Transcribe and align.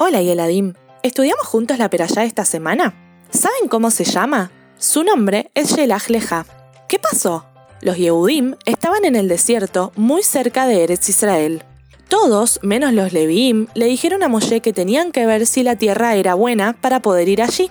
Hola 0.00 0.22
Yeladim, 0.22 0.74
¿estudiamos 1.02 1.44
juntos 1.48 1.76
la 1.76 1.90
perashá 1.90 2.22
esta 2.22 2.44
semana? 2.44 2.94
¿Saben 3.30 3.68
cómo 3.68 3.90
se 3.90 4.04
llama? 4.04 4.52
Su 4.76 5.02
nombre 5.02 5.50
es 5.56 5.74
Shelach 5.74 6.08
Leja. 6.08 6.46
¿Qué 6.86 7.00
pasó? 7.00 7.46
Los 7.80 7.96
Yehudim 7.96 8.54
estaban 8.64 9.04
en 9.04 9.16
el 9.16 9.26
desierto 9.26 9.90
muy 9.96 10.22
cerca 10.22 10.68
de 10.68 10.84
Eretz 10.84 11.08
Israel. 11.08 11.64
Todos, 12.06 12.60
menos 12.62 12.92
los 12.92 13.12
Leviim, 13.12 13.66
le 13.74 13.86
dijeron 13.86 14.22
a 14.22 14.28
Moshe 14.28 14.60
que 14.60 14.72
tenían 14.72 15.10
que 15.10 15.26
ver 15.26 15.46
si 15.46 15.64
la 15.64 15.74
tierra 15.74 16.14
era 16.14 16.34
buena 16.34 16.74
para 16.80 17.02
poder 17.02 17.28
ir 17.28 17.42
allí. 17.42 17.68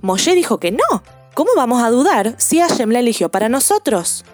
Moshe 0.00 0.34
dijo 0.34 0.58
que 0.58 0.70
no. 0.70 1.02
¿Cómo 1.34 1.50
vamos 1.56 1.82
a 1.82 1.90
dudar 1.90 2.36
si 2.38 2.58
Hashem 2.58 2.88
la 2.88 3.00
eligió 3.00 3.28
para 3.28 3.50
nosotros? 3.50 4.24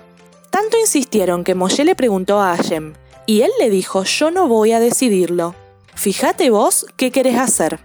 Tanto 0.50 0.78
insistieron 0.78 1.42
que 1.42 1.56
Moshe 1.56 1.84
le 1.84 1.96
preguntó 1.96 2.40
a 2.40 2.56
Hashem, 2.56 2.94
y 3.26 3.40
él 3.40 3.50
le 3.58 3.68
dijo, 3.68 4.04
yo 4.04 4.30
no 4.30 4.46
voy 4.46 4.70
a 4.70 4.78
decidirlo. 4.78 5.56
Fíjate 5.94 6.50
vos 6.50 6.86
qué 6.96 7.10
querés 7.10 7.38
hacer. 7.38 7.80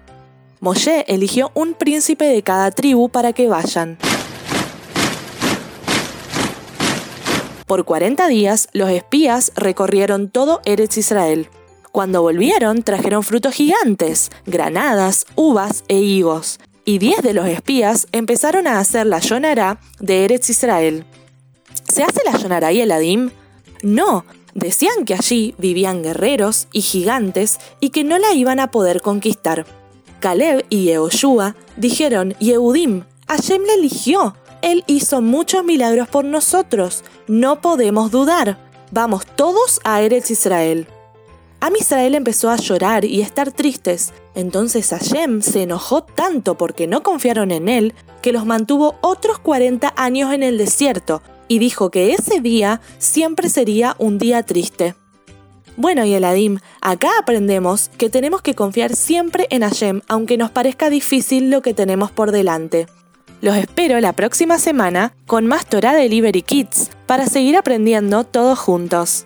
Moshe 0.60 1.06
eligió 1.08 1.52
un 1.54 1.76
príncipe 1.76 2.26
de 2.26 2.42
cada 2.42 2.72
tribu 2.72 3.10
para 3.10 3.34
que 3.34 3.48
vayan. 3.48 3.98
Por 7.68 7.84
40 7.84 8.28
días, 8.28 8.70
los 8.72 8.90
espías 8.90 9.52
recorrieron 9.56 10.30
todo 10.30 10.62
Eretz 10.64 10.98
Israel. 10.98 11.50
Cuando 11.92 12.22
volvieron, 12.22 12.82
trajeron 12.82 13.24
frutos 13.24 13.56
gigantes, 13.56 14.32
granadas, 14.46 15.26
uvas 15.36 15.84
e 15.90 16.00
higos. 16.00 16.60
Y 16.86 17.00
10 17.00 17.22
de 17.22 17.34
los 17.34 17.46
espías 17.46 18.08
empezaron 18.14 18.68
a 18.68 18.80
hacer 18.80 19.06
la 19.06 19.20
Yonará 19.20 19.80
de 20.00 20.24
Eretz 20.24 20.50
Israel. 20.50 21.06
¿Se 21.84 22.04
hace 22.04 22.22
la 22.24 22.38
Yonará 22.38 22.72
y 22.72 22.80
el 22.80 22.92
Adim? 22.92 23.32
No, 23.84 24.24
decían 24.58 25.06
que 25.06 25.14
allí 25.14 25.54
vivían 25.60 26.02
guerreros 26.02 26.68
y 26.74 26.82
gigantes 26.82 27.60
y 27.80 27.92
que 27.92 28.04
no 28.04 28.18
la 28.18 28.34
iban 28.34 28.60
a 28.60 28.72
poder 28.72 29.02
conquistar. 29.02 29.66
Caleb 30.20 30.66
y 30.70 30.86
Yehoshua 30.86 31.56
dijeron, 31.78 32.34
Yehudim, 32.40 33.04
Hashem 33.28 33.62
la 33.64 33.74
eligió. 33.76 34.36
Él 34.64 34.84
hizo 34.88 35.22
muchos 35.22 35.64
milagros 35.64 36.08
por 36.08 36.26
nosotros. 36.26 37.04
No 37.28 37.62
podemos 37.62 38.10
dudar. 38.10 38.58
Vamos 38.90 39.28
todos 39.36 39.80
a 39.84 40.02
Eretz 40.02 40.32
Israel. 40.32 40.88
Am 41.60 41.76
Israel 41.76 42.16
empezó 42.16 42.50
a 42.50 42.56
llorar 42.56 43.06
y 43.06 43.22
estar 43.22 43.52
tristes. 43.52 44.12
Entonces 44.34 44.90
Hashem 44.90 45.44
se 45.44 45.64
enojó 45.64 46.02
tanto 46.02 46.58
porque 46.58 46.88
no 46.88 47.04
confiaron 47.04 47.52
en 47.52 47.70
él 47.70 47.94
que 48.24 48.32
los 48.32 48.46
mantuvo 48.48 48.96
otros 49.02 49.38
40 49.38 49.94
años 49.96 50.34
en 50.34 50.42
el 50.42 50.58
desierto 50.58 51.22
y 51.48 51.60
dijo 51.60 51.90
que 51.90 52.14
ese 52.14 52.42
día 52.42 52.82
siempre 52.98 53.50
sería 53.50 53.96
un 54.00 54.18
día 54.18 54.44
triste. 54.44 54.96
Bueno, 55.76 56.04
y 56.06 56.14
Eladim, 56.16 56.60
acá 56.82 57.10
aprendemos 57.20 57.90
que 57.98 58.10
tenemos 58.10 58.42
que 58.42 58.56
confiar 58.56 58.96
siempre 58.96 59.46
en 59.52 59.62
Hashem, 59.62 60.02
aunque 60.08 60.38
nos 60.38 60.50
parezca 60.50 60.90
difícil 60.90 61.52
lo 61.52 61.62
que 61.62 61.76
tenemos 61.76 62.10
por 62.10 62.32
delante. 62.32 62.88
Los 63.42 63.56
espero 63.56 64.00
la 64.00 64.14
próxima 64.14 64.58
semana 64.58 65.14
con 65.28 65.46
más 65.46 65.68
Torah 65.68 65.94
Delivery 65.94 66.42
Kids 66.42 66.90
para 67.06 67.28
seguir 67.28 67.56
aprendiendo 67.56 68.24
todos 68.24 68.58
juntos. 68.58 69.26